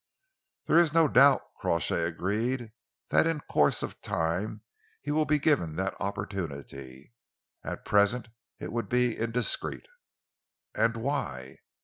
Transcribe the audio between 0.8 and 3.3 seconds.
no doubt," Crawshay agreed, "that